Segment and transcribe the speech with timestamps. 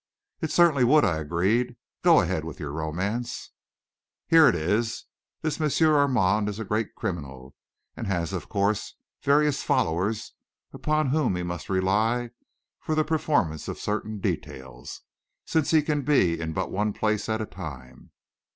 [0.41, 1.75] "It certainly would!" I agreed.
[2.01, 3.51] "Go ahead with your romance."
[4.25, 5.05] "Here it is.
[5.43, 5.69] This M.
[5.89, 7.53] Armand is a great criminal,
[7.95, 10.33] and has, of course, various followers,
[10.73, 12.31] upon whom he must rely
[12.79, 15.01] for the performance of certain details,
[15.45, 18.09] since he can be in but one place at a time.